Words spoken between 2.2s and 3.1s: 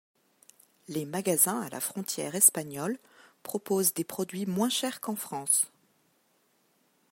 espagnole